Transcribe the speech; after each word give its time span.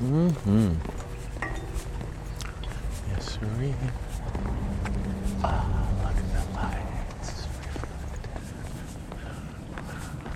mm-hmm. 0.00 0.74
Yes, 3.10 3.24
sir. 3.32 3.74
Ah, 5.42 5.66
look 6.02 6.16
at 6.16 6.28
the 6.32 6.42
lights. 6.54 7.32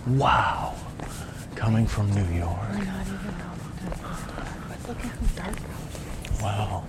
Wow. 0.07 0.75
Coming 1.55 1.87
from 1.87 2.11
New 2.11 2.29
York. 2.37 2.59
We're 2.73 2.85
not 2.85 3.07
even 3.07 3.35
but 4.69 4.79
look 4.89 5.05
at 5.05 5.12
how 5.21 5.27
dark 5.37 5.57
out. 5.57 6.43
Wow. 6.43 6.85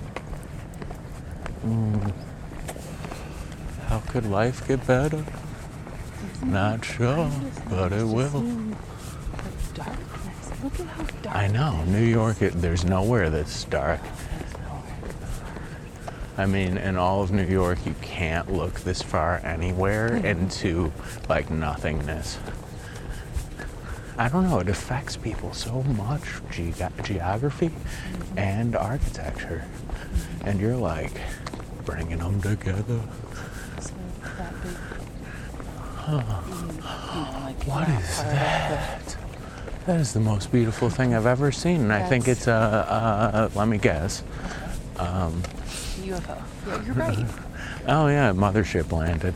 Mm. 1.65 2.13
How 3.87 3.99
could 3.99 4.25
life 4.25 4.67
get 4.67 4.85
better? 4.87 5.25
Not 6.43 6.83
sure, 6.85 7.29
but 7.69 7.91
it 7.91 8.05
will. 8.05 8.41
Darkness. 9.73 10.63
Look 10.63 10.79
at 10.79 10.87
how 10.87 11.03
dark. 11.21 11.35
I 11.35 11.47
know. 11.47 11.83
New 11.85 12.03
York, 12.03 12.41
it, 12.41 12.53
there's 12.53 12.85
nowhere 12.85 13.29
that's 13.29 13.63
dark. 13.65 14.01
I 16.37 16.45
mean, 16.45 16.77
in 16.77 16.95
all 16.95 17.21
of 17.21 17.31
New 17.31 17.45
York, 17.45 17.85
you 17.85 17.93
can't 18.01 18.51
look 18.51 18.79
this 18.81 19.01
far 19.01 19.41
anywhere 19.43 20.11
mm-hmm. 20.11 20.25
into 20.25 20.91
like 21.27 21.51
nothingness. 21.51 22.37
I 24.17 24.29
don't 24.29 24.49
know, 24.49 24.59
it 24.59 24.69
affects 24.69 25.17
people 25.17 25.53
so 25.53 25.83
much 25.83 26.23
ge- 26.51 26.73
geography 27.03 27.71
and 28.37 28.75
architecture. 28.75 29.65
And 30.45 30.59
you're 30.59 30.77
like 30.77 31.19
bringing 31.85 32.19
them 32.19 32.41
together. 32.41 33.01
So 33.81 33.93
that 34.37 34.53
big, 34.63 34.75
Huh. 34.75 34.85
you 35.23 35.27
know, 35.27 35.95
like 35.95 35.98
What 36.17 37.87
that 37.87 38.01
is 38.01 38.17
that? 38.23 39.17
That 39.85 39.99
is 39.99 40.13
the 40.13 40.19
most 40.19 40.51
beautiful 40.51 40.89
thing 40.89 41.13
I've 41.13 41.25
ever 41.25 41.51
seen. 41.51 41.81
And 41.81 41.93
I 41.93 42.07
think 42.07 42.27
it's 42.27 42.47
a, 42.47 42.53
uh, 42.53 43.49
let 43.55 43.67
me 43.67 43.77
guess. 43.77 44.23
Um, 44.97 45.41
UFO. 46.01 46.41
Yeah, 46.67 46.85
you're 46.85 46.95
right. 46.95 47.25
oh, 47.87 48.07
yeah, 48.07 48.31
mothership 48.33 48.91
landed. 48.91 49.33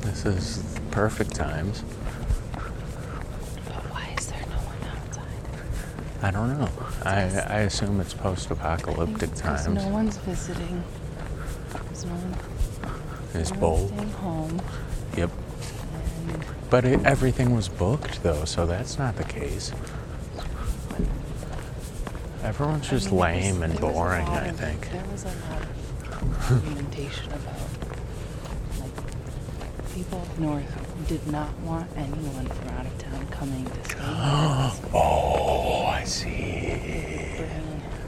This 0.00 0.24
is 0.26 0.78
perfect 0.90 1.34
times. 1.34 1.82
But 2.52 2.62
why 3.90 4.14
is 4.18 4.26
there 4.26 4.44
no 4.50 4.56
one 4.56 4.78
outside? 4.90 6.22
I 6.22 6.30
don't 6.30 6.58
know. 6.58 6.68
I, 7.04 7.22
I 7.54 7.60
assume 7.60 8.00
it's 8.00 8.14
post 8.14 8.50
apocalyptic 8.50 9.34
times. 9.34 9.68
no 9.68 9.88
one's 9.88 10.16
visiting. 10.18 10.82
There's 11.72 12.04
no 12.04 12.12
one. 12.12 12.53
One's 13.34 13.52
bold. 13.52 13.90
Home. 13.92 14.60
Yep. 15.16 15.30
But 16.70 16.84
it, 16.84 17.04
everything 17.04 17.54
was 17.54 17.68
booked, 17.68 18.22
though, 18.22 18.44
so 18.44 18.66
that's 18.66 18.98
not 18.98 19.16
the 19.16 19.24
case. 19.24 19.72
Everyone's 22.42 22.88
just 22.88 23.08
I 23.08 23.10
mean, 23.10 23.18
there 23.20 23.34
was- 23.36 23.44
lame 23.44 23.62
and 23.62 23.72
there 23.74 23.80
was 23.86 23.90
a 23.90 23.92
boring, 23.94 24.26
lot 24.26 24.42
I 24.42 24.46
of- 24.46 24.56
think. 24.56 24.90
There 24.90 25.04
was 25.10 25.24
a 25.24 25.28
lot 25.28 25.62
of 25.62 26.50
documentation 26.60 27.32
about 27.32 27.54
like 28.80 29.94
people 29.94 30.20
up 30.20 30.38
north 30.38 31.06
did 31.08 31.26
not 31.26 31.58
want 31.60 31.90
anyone 31.96 32.46
from 32.46 32.68
out 32.68 32.86
of 32.86 32.98
town 32.98 33.26
coming 33.28 33.64
to 33.64 33.84
stay. 33.84 33.94
with 33.98 34.94
Oh, 34.94 35.86
I 35.86 36.04
see. 36.04 36.68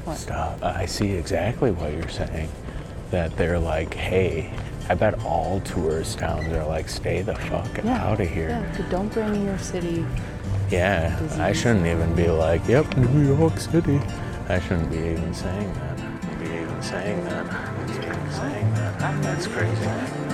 What? 0.04 0.16
Stop. 0.19 0.62
I 0.62 0.86
see 0.86 1.12
exactly 1.12 1.70
what 1.72 1.92
you're 1.92 2.08
saying. 2.08 2.48
That 3.10 3.36
they're 3.36 3.58
like, 3.58 3.94
hey, 3.94 4.52
I 4.89 4.95
bet 4.95 5.25
all 5.25 5.61
tourist 5.61 6.19
towns 6.19 6.47
are 6.53 6.65
like, 6.65 6.89
stay 6.89 7.23
the 7.23 7.34
fuck 7.34 7.83
Yeah, 7.83 8.05
out 8.05 8.20
of 8.20 8.29
here. 8.29 8.51
Yeah, 8.51 8.77
so 8.77 8.84
don't 8.84 9.12
bring 9.12 9.45
your 9.45 9.59
city. 9.59 10.06
Yeah, 10.70 11.19
I 11.38 11.53
shouldn't 11.53 11.87
even 11.87 12.15
be 12.15 12.28
like, 12.28 12.66
yep, 12.69 12.97
New 12.97 13.37
York 13.37 13.59
City. 13.59 14.00
I 14.49 14.60
shouldn't 14.60 14.91
be 14.91 14.99
even 14.99 15.34
saying 15.34 15.72
that. 15.75 16.38
Be 16.38 16.47
even 16.47 16.83
saying 16.83 17.25
that. 17.25 17.87
Be 17.87 17.94
even 17.94 18.31
saying 18.31 18.75
that. 18.75 19.22
That's 19.22 19.47
crazy. 19.49 20.25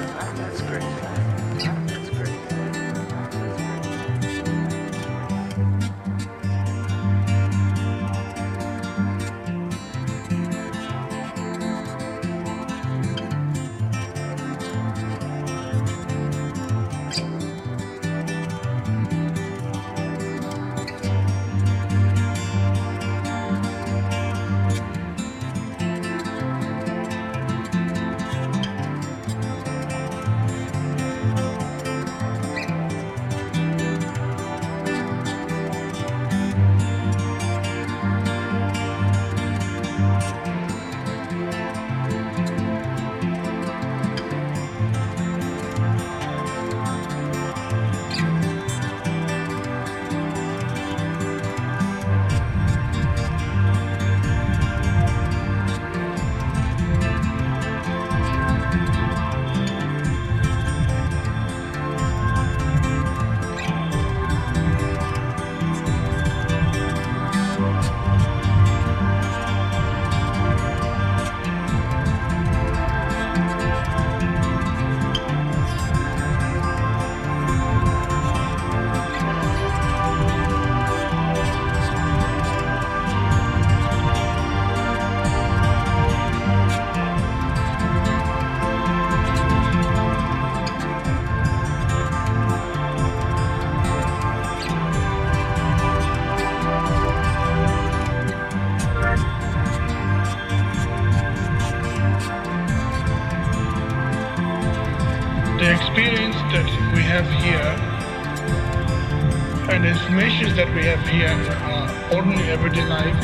And 109.71 109.85
the 109.85 109.89
information 109.89 110.55
that 110.57 110.69
we 110.75 110.83
have 110.85 111.01
here 111.09 111.29
in 111.29 111.47
our 111.63 112.15
ordinary 112.15 112.51
everyday 112.51 112.85
life, 112.87 113.15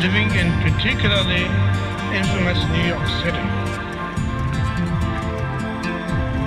living 0.00 0.30
in 0.34 0.48
particularly 0.62 1.44
infamous 2.16 2.58
New 2.72 2.86
York 2.88 3.06
City, 3.20 3.44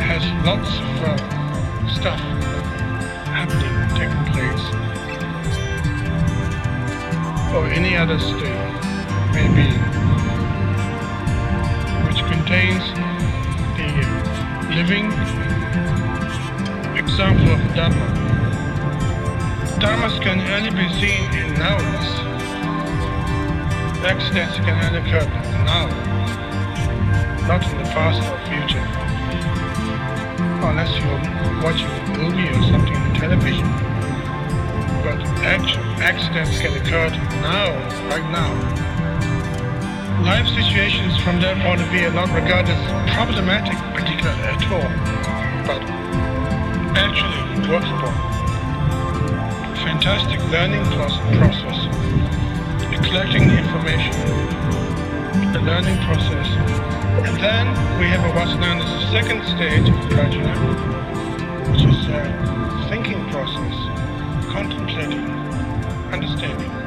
has 0.02 0.24
lots 0.44 0.68
of 0.68 1.04
uh, 1.04 1.18
stuff 1.88 2.20
happening, 3.30 3.74
taking 3.94 4.26
place, 4.34 4.66
or 7.54 7.68
any 7.68 7.96
other 7.96 8.20
state, 8.20 8.64
maybe, 9.32 9.70
which 12.08 12.22
contains 12.32 12.84
the 13.78 14.74
living 14.76 15.06
example 16.98 17.54
of 17.54 17.76
Dharma. 17.76 18.23
Dharmas 19.84 20.16
can 20.22 20.40
only 20.40 20.70
be 20.72 20.88
seen 20.94 21.28
in 21.36 21.60
nows. 21.60 22.08
Accidents 24.00 24.56
can 24.64 24.80
only 24.80 25.00
occur 25.04 25.28
now, 25.68 25.88
not 27.52 27.68
in 27.68 27.78
the 27.78 27.90
past 27.92 28.24
or 28.32 28.40
future. 28.48 28.80
Unless 30.64 30.88
you're 30.96 31.20
watching 31.62 31.92
a 31.92 32.18
movie 32.18 32.48
or 32.48 32.64
something 32.72 32.96
on 32.96 33.14
television. 33.16 33.68
But 35.04 35.20
actual 35.44 35.84
accidents 36.00 36.58
can 36.62 36.80
occur 36.80 37.10
now, 37.44 37.76
right 38.08 38.30
now. 38.32 38.52
Life 40.24 40.48
situations 40.48 41.18
from 41.24 41.42
their 41.42 41.56
point 41.62 41.82
of 41.82 41.90
view 41.90 42.08
are 42.08 42.14
not 42.14 42.30
regarded 42.30 42.72
as 42.72 43.12
problematic 43.12 43.76
particularly 43.94 44.44
at 44.44 44.64
all. 44.72 44.90
But 45.68 45.84
actually 46.96 47.68
workable. 47.68 48.43
Fantastic 50.04 50.42
learning 50.52 50.84
process. 50.98 51.88
Collecting 53.08 53.44
information, 53.44 54.12
the 55.54 55.62
learning 55.62 55.98
process. 56.04 56.46
And 57.26 57.38
then 57.38 57.68
we 58.02 58.08
have 58.08 58.36
what's 58.36 58.54
known 58.56 58.82
as 58.82 59.02
the 59.02 59.12
second 59.14 59.46
stage 59.46 59.88
of 59.88 59.96
Prajna, 60.12 60.58
which 61.72 61.86
is 61.86 62.08
a 62.10 62.88
thinking 62.90 63.30
process, 63.30 64.52
contemplating, 64.52 65.24
understanding. 66.12 66.83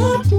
Whoop. 0.00 0.29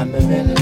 I'm 0.00 0.14
a 0.14 0.20
villain. 0.20 0.59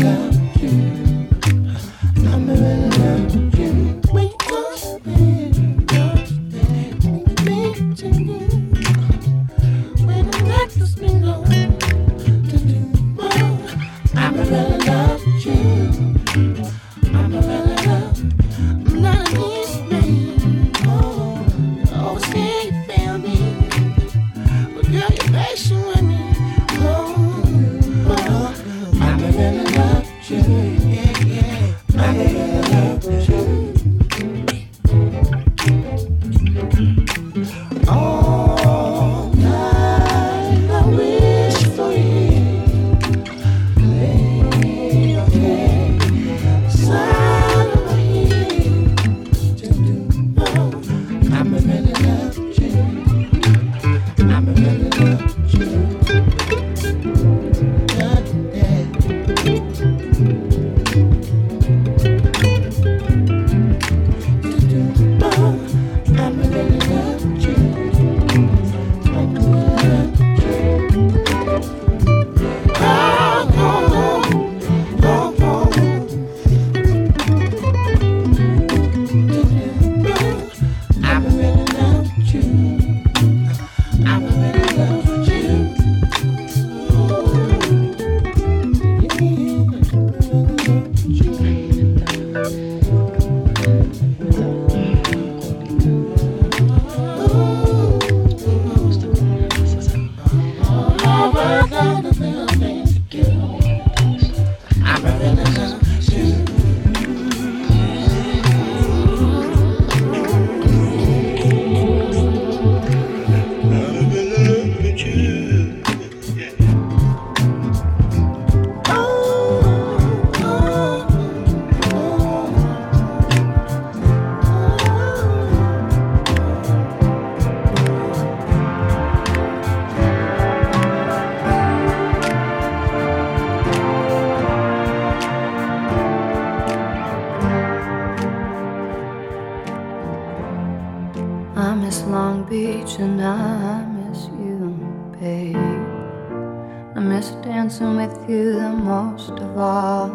miss 147.18 147.30
dancing 147.42 147.96
with 147.96 148.30
you 148.30 148.52
the 148.52 148.68
most 148.68 149.30
of 149.30 149.58
all. 149.58 150.10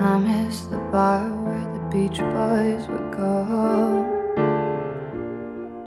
I 0.00 0.16
miss 0.16 0.60
the 0.72 0.78
bar 0.90 1.28
where 1.44 1.66
the 1.74 1.82
beach 1.92 2.20
boys 2.36 2.82
would 2.88 3.10
go. 3.12 3.36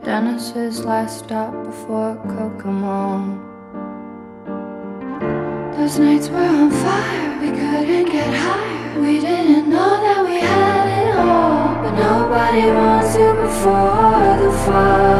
Dennis's 0.03 0.86
last 0.86 1.25
stop 1.25 1.51
before 1.65 2.15
Kokomo. 2.33 3.01
Those 5.75 5.98
nights 5.98 6.29
were 6.29 6.51
on 6.62 6.69
fire, 6.69 7.31
we 7.41 7.50
couldn't 7.59 8.12
get 8.12 8.31
higher. 8.45 9.01
We 9.01 9.19
didn't 9.21 9.69
know 9.69 9.93
that 10.05 10.21
we 10.27 10.36
had 10.39 10.88
it 11.00 11.15
all. 11.17 11.81
But 11.81 11.93
nobody 12.07 12.65
wants 12.79 13.12
you 13.17 13.33
before 13.41 14.29
the 14.43 14.51
fall. 14.65 15.19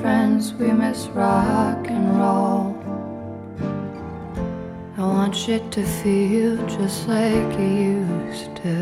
friends, 0.00 0.54
we 0.54 0.70
miss 0.70 1.06
rock 1.08 1.88
and 1.88 2.18
roll. 2.18 2.76
I 4.96 5.02
want 5.02 5.34
shit 5.34 5.70
to 5.72 5.84
feel 5.84 6.56
just 6.66 7.08
like 7.08 7.52
it 7.58 7.94
used 7.94 8.54
to. 8.62 8.76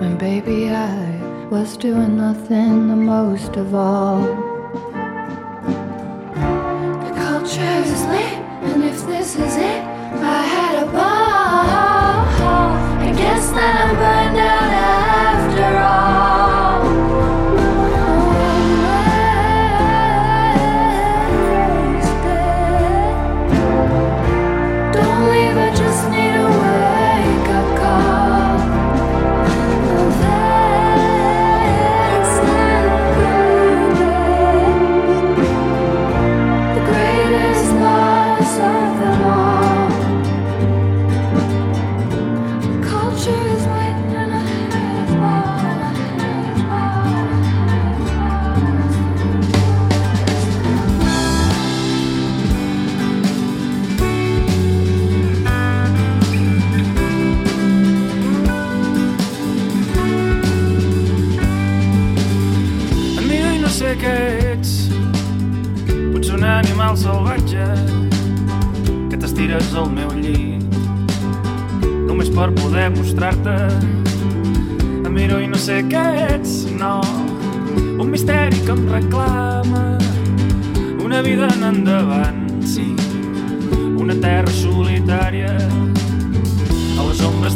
When 0.00 0.16
baby 0.16 0.70
I 0.70 1.46
was 1.50 1.76
doing 1.76 2.16
nothing 2.16 2.88
the 2.88 2.96
most 2.96 3.56
of 3.56 3.74
all. 3.74 4.22
The 7.04 7.12
culture 7.14 7.76
is 7.84 8.02
lit, 8.06 8.38
and 8.70 8.84
if 8.84 9.06
this 9.06 9.36
is 9.36 9.56
it. 9.56 9.75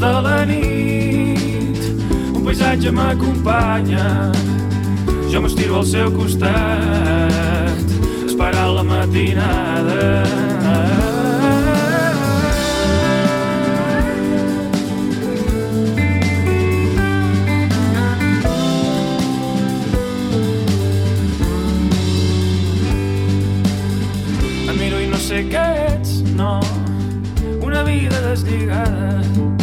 De 0.00 0.20
la 0.22 0.44
nit. 0.46 1.80
Un 2.34 2.42
paisatge 2.44 2.90
m'acompanya, 2.90 4.32
jo 5.28 5.42
m'estiro 5.44 5.76
al 5.80 5.84
seu 5.84 6.08
costat, 6.14 7.84
esperant 8.24 8.72
la 8.78 8.84
matinada. 8.84 10.06
Em 24.64 24.76
miro 24.80 25.04
i 25.04 25.12
no 25.12 25.20
sé 25.20 25.44
què 25.52 25.68
ets, 25.92 26.20
no 26.40 26.54
Una 27.60 27.82
vida 27.84 28.16
deslligada 28.24 29.59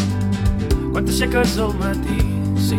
Quan 0.98 1.06
t'aixeques 1.06 1.52
al 1.62 1.76
matí, 1.78 2.24
sí. 2.58 2.78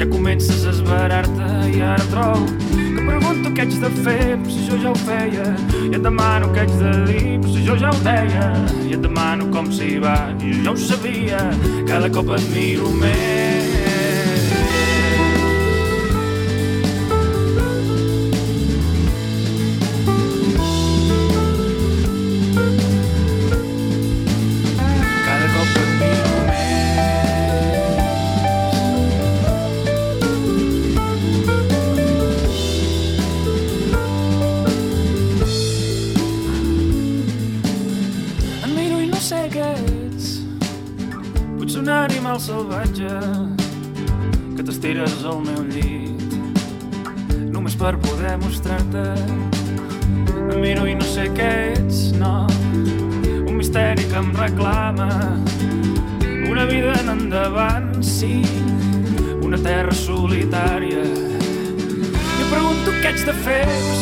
Ja 0.00 0.06
comences 0.08 0.62
a 0.64 0.70
esverar-te 0.70 1.48
i 1.68 1.82
ara 1.84 2.06
trobo 2.08 2.46
Que 2.64 3.04
pregunto 3.04 3.50
què 3.52 3.66
haig 3.66 3.74
de 3.82 3.90
fer, 3.98 4.38
però 4.40 4.54
si 4.54 4.64
jo 4.70 4.78
ja 4.80 4.94
ho 4.94 4.96
feia 5.02 5.50
I 5.82 5.90
et 5.90 6.00
demano 6.00 6.48
què 6.54 6.62
haig 6.64 6.72
de 6.80 6.92
dir, 7.10 7.34
però 7.42 7.52
si 7.52 7.64
jo 7.66 7.76
ja 7.82 7.92
ho 7.92 8.00
deia 8.06 8.46
I 8.86 8.94
et 8.96 9.04
demano 9.04 9.50
com 9.52 9.68
s'hi 9.68 9.98
va, 10.00 10.16
i 10.40 10.54
jo 10.54 10.62
ja 10.64 10.72
ho 10.72 10.80
sabia 10.80 11.42
Cada 11.90 12.08
cop 12.14 12.32
et 12.38 12.48
miro 12.54 12.88
més 13.02 13.53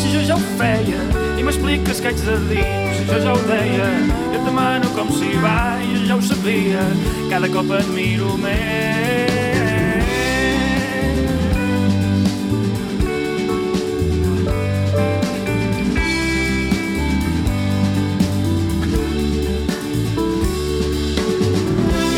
si 0.03 0.11
jo 0.11 0.21
ja 0.27 0.35
ho 0.35 0.43
feia, 0.59 0.99
i 1.39 1.45
m'expliques 1.47 2.01
què 2.03 2.11
haig 2.11 2.23
de 2.27 2.35
dir, 2.49 2.65
si 2.97 3.05
jo 3.07 3.21
ja 3.23 3.37
ho 3.37 3.43
deia, 3.47 3.87
i 4.33 4.35
et 4.35 4.43
demano 4.43 4.91
com 4.97 5.13
s'hi 5.15 5.37
va, 5.45 5.79
i 5.79 5.93
jo 5.95 6.09
ja 6.09 6.17
ho 6.19 6.25
sabia, 6.27 6.83
cada 7.31 7.51
cop 7.55 7.71
et 7.79 7.93
miro 7.95 8.35
més. 8.43 9.31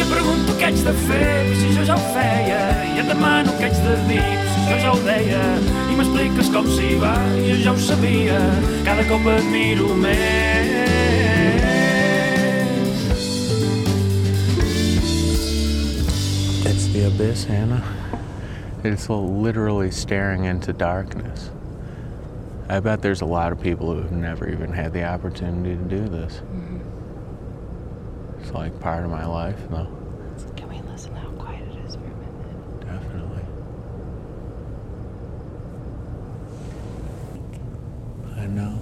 I 0.01 0.09
pregunto 0.09 0.57
què 0.57 0.71
haig 0.71 0.85
de 0.89 0.99
fer, 1.05 1.33
si 1.61 1.77
jo 1.77 1.85
ja 1.93 2.01
ho 2.01 2.13
feia. 2.17 2.63
I 2.95 3.03
et 3.05 3.13
demano 3.13 3.59
què 3.61 3.69
haig 3.69 3.83
de 3.85 3.99
dir, 4.09 4.29
si 4.55 4.71
jo 4.71 4.85
ja 4.87 4.95
ho 4.97 5.03
deia. 5.05 5.84
I 5.95 5.97
m'expliques 5.97 6.49
com 6.51 6.67
s'hi 6.67 6.97
va, 6.99 7.13
i 7.39 7.53
jo 7.53 7.57
ja 7.63 7.71
ho 7.71 7.79
sabia. 7.79 8.39
Cada 8.83 9.05
cop 9.07 9.29
et 9.31 9.45
miro 9.47 9.95
més. 9.95 10.81
It's 16.67 16.89
the 16.89 17.05
abyss, 17.07 17.45
Hannah. 17.45 17.85
It's 18.83 19.09
literally 19.09 19.93
staring 19.93 20.47
into 20.47 20.73
darkness. 20.73 21.51
I 22.69 22.81
bet 22.81 23.01
there's 23.01 23.21
a 23.21 23.27
lot 23.27 23.53
of 23.53 23.61
people 23.61 23.95
who 23.95 24.03
have 24.03 24.11
never 24.11 24.49
even 24.49 24.73
had 24.73 24.93
the 24.93 25.05
opportunity 25.05 25.77
to 25.77 25.85
do 25.85 26.09
this. 26.09 26.43
Mm-hmm. 26.51 26.81
It's 28.41 28.51
like 28.51 28.81
part 28.81 29.05
of 29.05 29.13
my 29.13 29.27
life, 29.27 29.61
though. 29.71 29.87
Can 30.57 30.69
we 30.69 30.81
listen 30.91 31.15
how 31.15 31.29
quiet 31.39 31.63
it 31.63 31.87
is 31.87 31.95
for 31.95 32.03
a 32.03 32.17
minute? 32.19 32.81
Definitely. 32.81 33.34
I 38.45 38.47
know. 38.47 38.79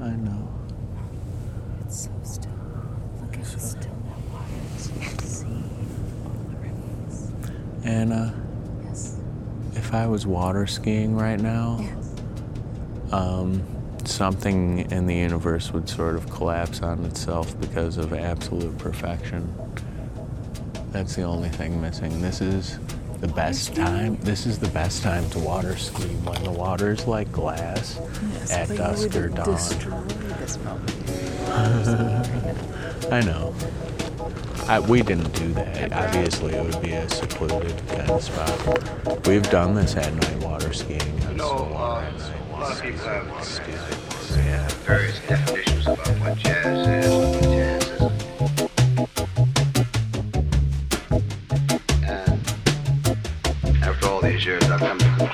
I 0.00 0.08
know. 0.08 0.48
It's 1.82 2.04
so 2.04 2.10
still. 2.22 2.50
Look 3.20 3.36
how 3.36 3.42
still 3.44 3.80
that 3.82 4.32
water 4.32 4.54
is. 4.74 4.88
You 4.88 5.00
can 5.00 5.18
see 5.18 5.46
all 6.24 6.32
the 6.48 6.56
ripples. 6.56 7.32
Anna, 7.84 8.34
Yes. 8.86 9.18
if 9.74 9.92
I 9.92 10.06
was 10.06 10.26
water 10.26 10.66
skiing 10.66 11.14
right 11.16 11.38
now, 11.38 11.76
Yes. 11.80 12.14
um, 13.12 13.62
something 14.04 14.90
in 14.90 15.04
the 15.06 15.14
universe 15.14 15.70
would 15.70 15.86
sort 15.86 16.14
of 16.14 16.30
collapse 16.30 16.80
on 16.80 17.04
itself 17.04 17.60
because 17.60 17.98
of 17.98 18.14
absolute 18.14 18.78
perfection. 18.78 19.52
That's 20.92 21.14
the 21.14 21.24
only 21.24 21.50
thing 21.50 21.78
missing. 21.82 22.22
This 22.22 22.40
is 22.40 22.78
the 23.26 23.32
best 23.32 23.74
time. 23.74 24.16
This 24.16 24.44
is 24.44 24.58
the 24.58 24.68
best 24.68 25.02
time 25.02 25.28
to 25.30 25.38
water 25.38 25.76
ski 25.78 26.02
when 26.24 26.42
the 26.44 26.50
water 26.50 26.92
is 26.92 27.06
like 27.06 27.32
glass 27.32 27.98
Yes, 28.32 28.52
at 28.52 28.68
dusk 28.76 29.16
or 29.16 29.28
dawn. 29.28 29.50
this. 29.50 29.72
I 33.10 33.20
know. 33.22 33.54
I, 34.68 34.80
we 34.80 35.00
didn't 35.02 35.32
do 35.34 35.52
that. 35.54 35.92
Obviously, 35.92 36.52
it 36.54 36.62
would 36.64 36.82
be 36.82 36.92
a 36.92 37.08
secluded 37.08 37.74
kind 37.88 38.10
of 38.10 38.22
spot. 38.22 39.26
We've 39.26 39.48
done 39.50 39.74
this 39.74 39.96
at 39.96 40.12
night 40.12 40.36
water 40.44 40.72
skiing. 40.74 41.00
on 41.26 41.36
No, 41.38 41.46
Solon 41.48 41.74
uh, 42.04 42.32
a 42.50 42.52
lot 42.52 42.72
of 42.72 42.82
people 42.82 42.98
have 43.08 43.44
Stupid. 43.44 43.74
Yeah. 44.44 44.68
various 44.84 45.18
definitions 45.26 45.86
about 45.86 46.08
what 46.20 46.36
jazz 46.36 46.88
is 47.06 47.20
what 47.22 47.42
jazz 47.42 47.86
isn't. 47.88 49.53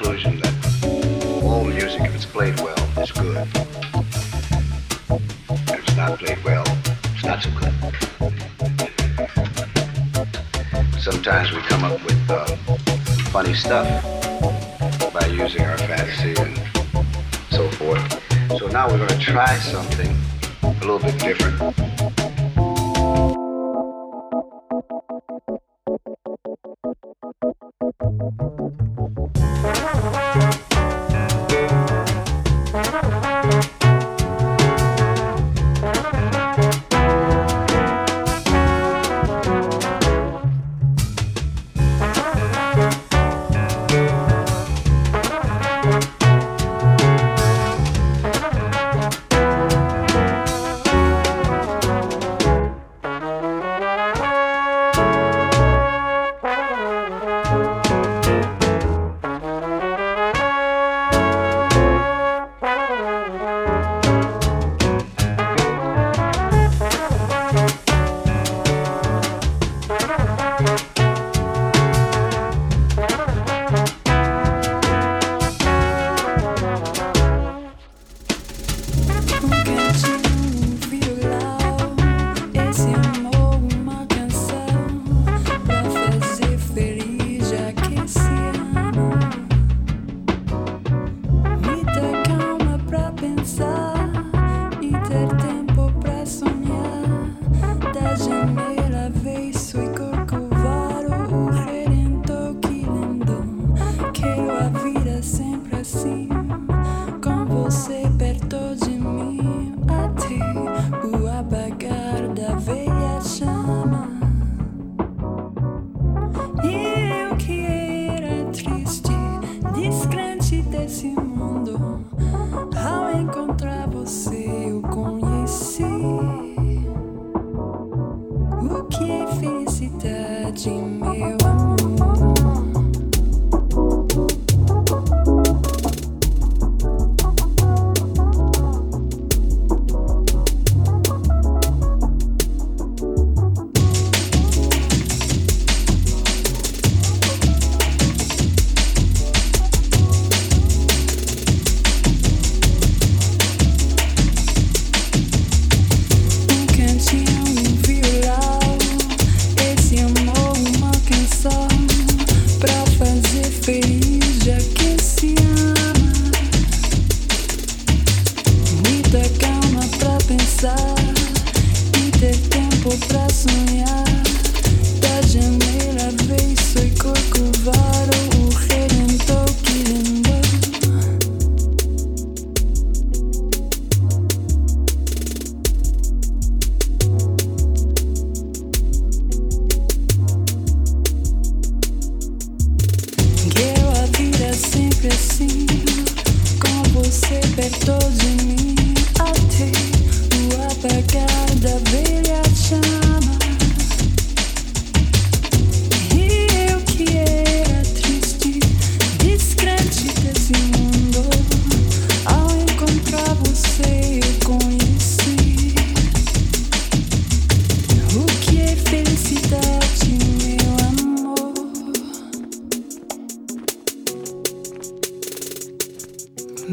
conclusion 0.01 0.41
that 0.41 1.43
all 1.43 1.65
music, 1.65 2.01
if 2.01 2.15
it's 2.15 2.25
played 2.25 2.59
well, 2.61 2.79
is 2.99 3.13
good. 3.13 3.47
If 5.69 5.79
it's 5.79 5.97
not 5.97 6.19
played 6.19 6.43
well, 6.43 6.65
it's 7.15 7.25
not 7.25 7.43
so 7.43 7.51
good. 7.61 7.75
Sometimes 10.99 11.53
we 11.53 11.61
come 11.63 11.85
up 11.85 12.03
with 12.05 12.31
uh, 12.31 12.47
funny 13.31 13.53
stuff 13.53 13.87
by 15.13 15.27
using 15.27 15.63
our 15.63 15.77
fantasy 15.77 16.35
and 16.41 16.59
so 17.51 17.69
forth. 17.73 18.59
So 18.59 18.69
now 18.69 18.89
we're 18.89 18.97
going 18.97 19.09
to 19.09 19.19
try 19.19 19.59
something 19.59 20.17
a 20.63 20.81
little 20.81 20.99
bit 20.99 21.19
different. 21.19 21.61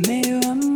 Meu 0.06 0.40
amor. 0.52 0.67